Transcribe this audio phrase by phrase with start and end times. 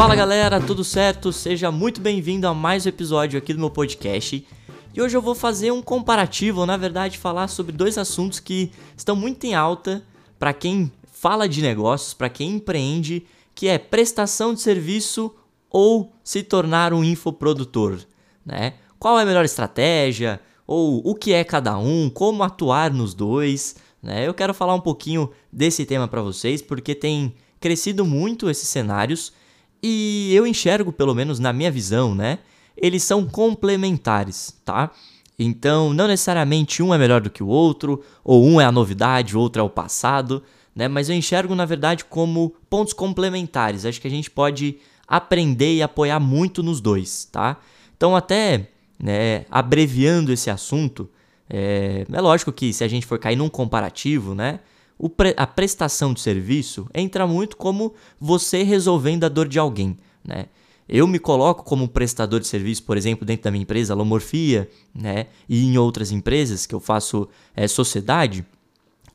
[0.00, 1.30] Fala galera, tudo certo?
[1.30, 4.46] Seja muito bem-vindo a mais um episódio aqui do meu podcast.
[4.94, 8.72] E hoje eu vou fazer um comparativo, ou na verdade falar sobre dois assuntos que
[8.96, 10.02] estão muito em alta
[10.38, 15.34] para quem fala de negócios, para quem empreende, que é prestação de serviço
[15.68, 17.98] ou se tornar um infoprodutor,
[18.42, 18.76] né?
[18.98, 20.40] Qual é a melhor estratégia?
[20.66, 22.08] Ou o que é cada um?
[22.08, 23.76] Como atuar nos dois?
[24.02, 24.26] Né?
[24.26, 29.38] Eu quero falar um pouquinho desse tema para vocês, porque tem crescido muito esses cenários
[29.82, 32.38] e eu enxergo, pelo menos na minha visão, né?
[32.76, 34.90] Eles são complementares, tá?
[35.38, 39.36] Então, não necessariamente um é melhor do que o outro, ou um é a novidade,
[39.36, 40.42] o outro é o passado,
[40.74, 40.86] né?
[40.86, 43.84] Mas eu enxergo, na verdade, como pontos complementares.
[43.84, 44.76] Acho que a gente pode
[45.08, 47.56] aprender e apoiar muito nos dois, tá?
[47.96, 48.68] Então, até
[48.98, 51.08] né, abreviando esse assunto,
[51.48, 54.60] é, é lógico que se a gente for cair num comparativo, né?
[55.08, 60.46] Pre a prestação de serviço entra muito como você resolvendo a dor de alguém, né?
[60.92, 65.28] Eu me coloco como prestador de serviço, por exemplo, dentro da minha empresa, Lomorfia, né?
[65.48, 68.44] E em outras empresas que eu faço é, sociedade,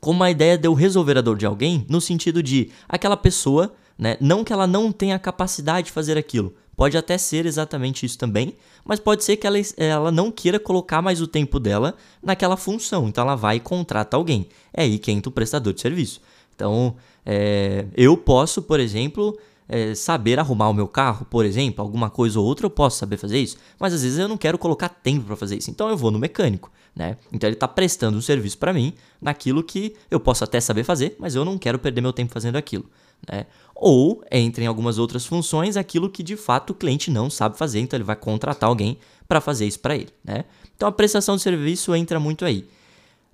[0.00, 3.74] como a ideia de eu resolver a dor de alguém, no sentido de aquela pessoa,
[3.98, 4.16] né?
[4.20, 8.54] Não que ela não tenha capacidade de fazer aquilo, Pode até ser exatamente isso também,
[8.84, 13.08] mas pode ser que ela, ela não queira colocar mais o tempo dela naquela função.
[13.08, 14.46] Então ela vai e contrata alguém.
[14.74, 16.20] É aí que entra o prestador de serviço.
[16.54, 19.36] Então é, eu posso, por exemplo,
[19.68, 23.16] é, saber arrumar o meu carro, por exemplo, alguma coisa ou outra, eu posso saber
[23.16, 25.70] fazer isso, mas às vezes eu não quero colocar tempo para fazer isso.
[25.70, 27.16] Então eu vou no mecânico, né?
[27.32, 31.16] Então ele está prestando um serviço para mim naquilo que eu posso até saber fazer,
[31.18, 32.84] mas eu não quero perder meu tempo fazendo aquilo.
[33.30, 33.46] Né?
[33.74, 37.80] Ou, entre em algumas outras funções, aquilo que de fato o cliente não sabe fazer,
[37.80, 40.10] então ele vai contratar alguém para fazer isso para ele.
[40.24, 40.44] Né?
[40.74, 42.66] Então a prestação de serviço entra muito aí.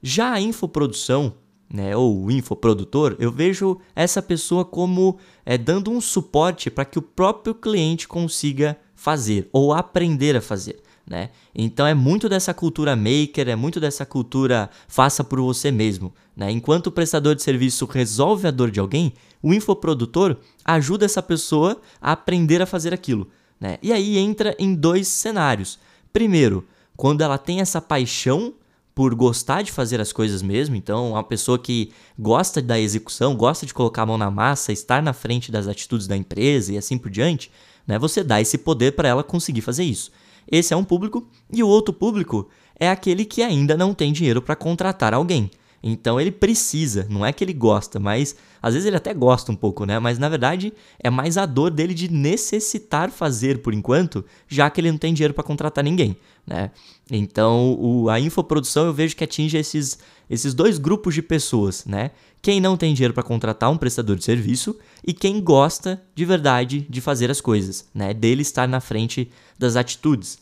[0.03, 1.35] Já a infoprodução,
[1.73, 6.99] né, ou o infoprodutor, eu vejo essa pessoa como é, dando um suporte para que
[6.99, 10.83] o próprio cliente consiga fazer ou aprender a fazer.
[11.07, 11.31] Né?
[11.55, 16.15] Então é muito dessa cultura maker, é muito dessa cultura faça por você mesmo.
[16.37, 16.51] Né?
[16.51, 19.13] Enquanto o prestador de serviço resolve a dor de alguém,
[19.43, 23.29] o infoprodutor ajuda essa pessoa a aprender a fazer aquilo.
[23.61, 23.79] Né?
[23.83, 25.79] E aí entra em dois cenários.
[26.13, 28.55] Primeiro, quando ela tem essa paixão
[28.95, 33.65] por gostar de fazer as coisas mesmo, então uma pessoa que gosta da execução, gosta
[33.65, 36.99] de colocar a mão na massa, estar na frente das atitudes da empresa e assim
[36.99, 37.51] por diante,
[37.87, 37.99] né?
[37.99, 40.13] você dá esse poder para ela conseguir fazer isso.
[40.51, 42.49] Esse é um público, e o outro público
[42.79, 45.51] é aquele que ainda não tem dinheiro para contratar alguém.
[45.83, 49.57] Então ele precisa, não é que ele gosta, mas às vezes ele até gosta um
[49.57, 49.99] pouco, né?
[49.99, 54.81] Mas na verdade é mais a dor dele de necessitar fazer por enquanto, já que
[54.81, 56.17] ele não tem dinheiro para contratar ninguém,
[56.47, 56.71] né?
[57.11, 59.99] Então o, a infoprodução eu vejo que atinge esses,
[60.31, 62.13] esses dois grupos de pessoas, né?
[62.41, 66.87] Quem não tem dinheiro para contratar um prestador de serviço e quem gosta de verdade
[66.89, 68.15] de fazer as coisas, né?
[68.15, 69.29] Dele estar na frente
[69.59, 70.39] das atitudes.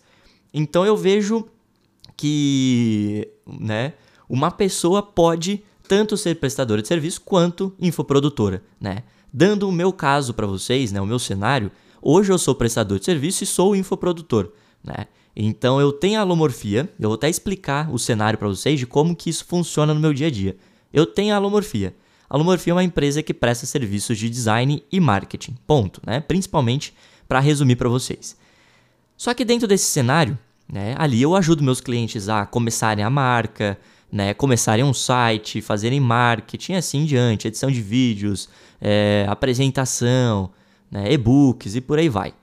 [0.52, 1.46] Então eu vejo
[2.14, 3.94] que, né?
[4.30, 9.02] Uma pessoa pode tanto ser prestadora de serviço quanto infoprodutora, né?
[9.32, 11.70] Dando o meu caso para vocês, né, o meu cenário,
[12.00, 14.52] hoje eu sou prestador de serviço e sou infoprodutor,
[14.84, 15.06] né?
[15.34, 19.16] Então eu tenho a alomorfia, eu vou até explicar o cenário para vocês de como
[19.16, 20.56] que isso funciona no meu dia a dia.
[20.92, 21.94] Eu tenho a alomorfia.
[22.28, 26.20] Alomorfia é uma empresa que presta serviços de design e marketing, ponto, né?
[26.20, 26.94] Principalmente
[27.26, 28.36] para resumir para vocês.
[29.16, 30.38] Só que dentro desse cenário,
[30.72, 33.76] né, ali eu ajudo meus clientes a começarem a marca,
[34.10, 38.48] né, começarem um site, fazerem marketing, assim em diante, edição de vídeos,
[38.80, 40.50] é, apresentação,
[40.90, 42.34] né, e-books e por aí vai.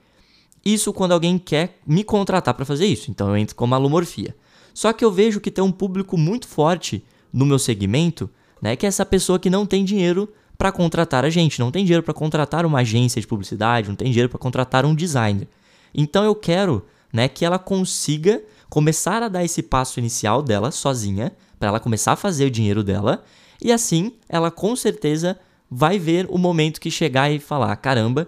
[0.66, 4.36] Isso quando alguém quer me contratar para fazer isso, então eu entro como alomorfia.
[4.74, 8.30] Só que eu vejo que tem um público muito forte no meu segmento,
[8.62, 11.84] né, que é essa pessoa que não tem dinheiro para contratar a gente, não tem
[11.84, 15.48] dinheiro para contratar uma agência de publicidade, não tem dinheiro para contratar um designer.
[15.94, 21.32] Então eu quero né, que ela consiga começar a dar esse passo inicial dela sozinha,
[21.60, 23.24] para ela começar a fazer o dinheiro dela,
[23.62, 25.40] e assim ela com certeza
[25.70, 28.28] vai ver o momento que chegar e falar: caramba,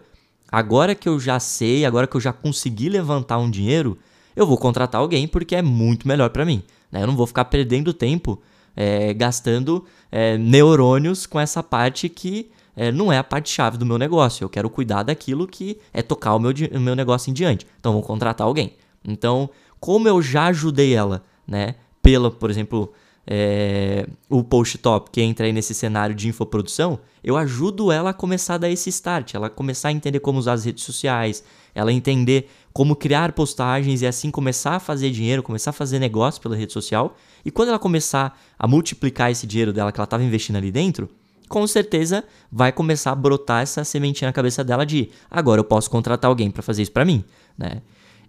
[0.52, 3.98] agora que eu já sei, agora que eu já consegui levantar um dinheiro,
[4.36, 6.64] eu vou contratar alguém porque é muito melhor para mim.
[6.92, 7.04] Né?
[7.04, 8.42] Eu não vou ficar perdendo tempo
[8.76, 13.86] é, gastando é, neurônios com essa parte que é, não é a parte chave do
[13.86, 14.46] meu negócio.
[14.46, 17.68] Eu quero cuidar daquilo que é tocar o meu, o meu negócio em diante.
[17.80, 18.74] Então, vou contratar alguém.
[19.04, 19.50] Então,
[19.80, 21.76] como eu já ajudei ela, né?
[22.02, 22.94] Pela, por exemplo,
[23.26, 28.14] é, o post top que entra aí nesse cenário de infoprodução, eu ajudo ela a
[28.14, 31.44] começar a dar esse start, ela começar a entender como usar as redes sociais,
[31.76, 36.42] ela entender como criar postagens e assim começar a fazer dinheiro, começar a fazer negócio
[36.42, 37.16] pela rede social.
[37.44, 41.10] E quando ela começar a multiplicar esse dinheiro dela que ela estava investindo ali dentro,
[41.48, 45.90] com certeza vai começar a brotar essa sementinha na cabeça dela de agora eu posso
[45.90, 47.24] contratar alguém para fazer isso para mim,
[47.58, 47.82] né?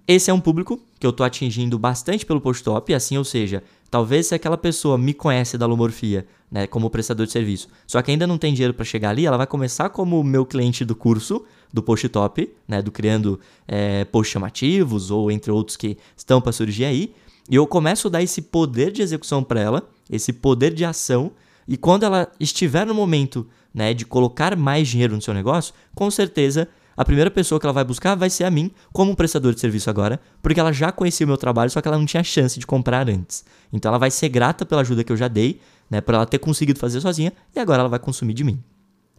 [0.08, 4.28] Esse é um público que eu tô atingindo bastante pelo post-top, assim, ou seja, talvez
[4.28, 8.26] se aquela pessoa me conhece da Lumorfia, né, como prestador de serviço, só que ainda
[8.26, 11.82] não tem dinheiro para chegar ali, ela vai começar como meu cliente do curso do
[11.82, 17.12] post-top, né, do criando é, posts chamativos ou entre outros que estão para surgir aí,
[17.48, 21.32] e eu começo a dar esse poder de execução para ela, esse poder de ação,
[21.66, 26.10] e quando ela estiver no momento né, de colocar mais dinheiro no seu negócio, com
[26.10, 29.60] certeza a primeira pessoa que ela vai buscar vai ser a mim, como prestador de
[29.60, 32.58] serviço agora, porque ela já conhecia o meu trabalho, só que ela não tinha chance
[32.58, 33.44] de comprar antes.
[33.72, 36.38] Então ela vai ser grata pela ajuda que eu já dei, né, por ela ter
[36.38, 38.62] conseguido fazer sozinha, e agora ela vai consumir de mim.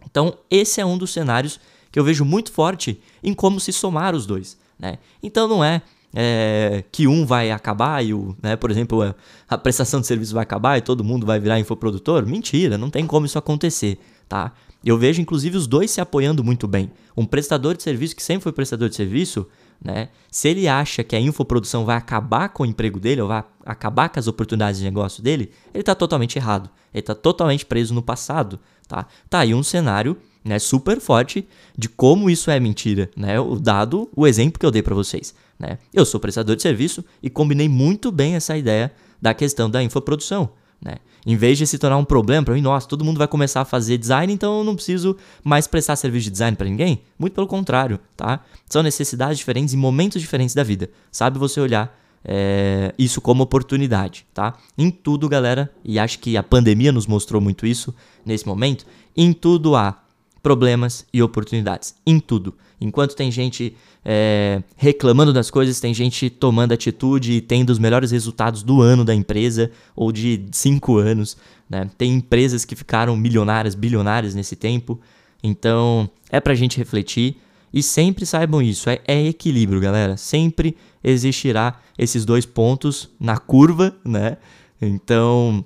[0.05, 1.59] Então, esse é um dos cenários
[1.91, 4.57] que eu vejo muito forte em como se somar os dois.
[4.79, 4.97] Né?
[5.21, 5.81] Então não é
[6.13, 9.15] é, que um vai acabar e o, né, por exemplo,
[9.47, 12.25] a, prestação de serviço vai acabar e todo mundo vai virar infoprodutor?
[12.25, 13.97] Mentira, não tem como isso acontecer,
[14.27, 14.51] tá?
[14.83, 16.91] Eu vejo inclusive os dois se apoiando muito bem.
[17.15, 19.47] Um prestador de serviço que sempre foi prestador de serviço,
[19.83, 20.09] né?
[20.31, 24.09] Se ele acha que a infoprodução vai acabar com o emprego dele ou vai acabar
[24.09, 26.69] com as oportunidades de negócio dele, ele está totalmente errado.
[26.93, 29.05] Ele está totalmente preso no passado, tá?
[29.29, 31.47] Tá aí um cenário né, super forte
[31.77, 33.39] de como isso é mentira, né?
[33.39, 35.33] O dado, o exemplo que eu dei para vocês.
[35.59, 35.77] Né?
[35.93, 38.91] Eu sou prestador de serviço e combinei muito bem essa ideia
[39.21, 40.49] da questão da infoprodução.
[40.83, 40.97] Né?
[41.25, 43.65] Em vez de se tornar um problema para mim, nossa, todo mundo vai começar a
[43.65, 47.01] fazer design, então eu não preciso mais prestar serviço de design para ninguém.
[47.19, 48.39] Muito pelo contrário, tá?
[48.67, 50.89] São necessidades diferentes em momentos diferentes da vida.
[51.11, 51.95] Sabe você olhar
[52.25, 54.55] é, isso como oportunidade, tá?
[54.77, 57.93] Em tudo, galera, e acho que a pandemia nos mostrou muito isso
[58.25, 58.85] nesse momento.
[59.15, 60.01] Em tudo há
[60.41, 61.95] problemas e oportunidades.
[62.05, 62.55] Em tudo.
[62.79, 68.09] Enquanto tem gente é, reclamando das coisas, tem gente tomando atitude e tendo os melhores
[68.11, 71.37] resultados do ano da empresa ou de cinco anos.
[71.69, 71.89] Né?
[71.97, 74.99] Tem empresas que ficaram milionárias, bilionárias nesse tempo.
[75.43, 77.37] Então é pra gente refletir.
[77.73, 80.17] E sempre saibam isso, é, é equilíbrio, galera.
[80.17, 84.37] Sempre existirá esses dois pontos na curva, né?
[84.81, 85.63] Então,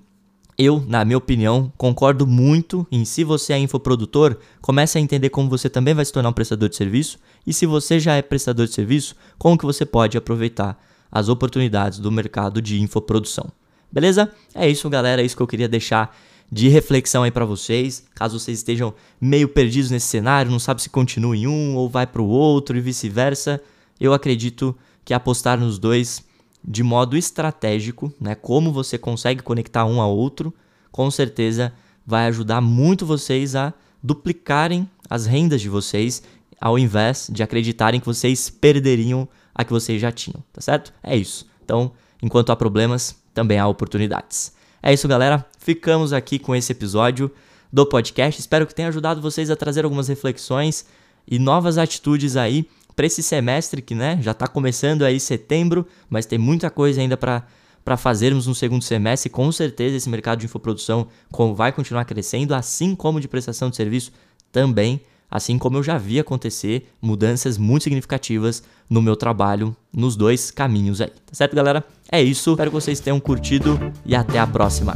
[0.58, 5.50] eu, na minha opinião, concordo muito em se você é infoprodutor, comece a entender como
[5.50, 8.66] você também vai se tornar um prestador de serviço e se você já é prestador
[8.66, 10.82] de serviço, como que você pode aproveitar
[11.12, 13.52] as oportunidades do mercado de infoprodução.
[13.92, 14.32] Beleza?
[14.54, 16.16] É isso, galera, é isso que eu queria deixar
[16.52, 20.90] de reflexão aí para vocês, caso vocês estejam meio perdidos nesse cenário, não sabe se
[20.90, 23.62] continua em um ou vai para o outro e vice-versa.
[24.00, 26.24] Eu acredito que apostar nos dois
[26.68, 30.54] de modo estratégico, né, como você consegue conectar um ao outro,
[30.92, 31.74] com certeza
[32.06, 36.24] vai ajudar muito vocês a duplicarem as rendas de vocês,
[36.60, 40.94] ao invés de acreditarem que vocês perderiam a que vocês já tinham, tá certo?
[41.04, 41.46] É isso.
[41.64, 41.92] Então,
[42.22, 44.54] enquanto há problemas, também há oportunidades.
[44.82, 45.46] É isso, galera.
[45.60, 47.32] Ficamos aqui com esse episódio
[47.72, 48.40] do podcast.
[48.40, 50.86] Espero que tenha ajudado vocês a trazer algumas reflexões
[51.28, 56.26] e novas atitudes aí para esse semestre que né, já está começando aí setembro, mas
[56.26, 61.08] tem muita coisa ainda para fazermos no segundo semestre, com certeza esse mercado de infoprodução
[61.56, 64.12] vai continuar crescendo, assim como de prestação de serviço
[64.52, 70.52] também, assim como eu já vi acontecer mudanças muito significativas no meu trabalho nos dois
[70.52, 71.10] caminhos aí.
[71.10, 71.84] Tá certo, galera?
[72.12, 72.52] É isso.
[72.52, 74.94] Espero que vocês tenham curtido e até a próxima.